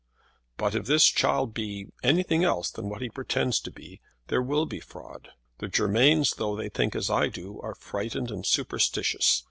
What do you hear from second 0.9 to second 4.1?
child be anything else than what he pretends to be,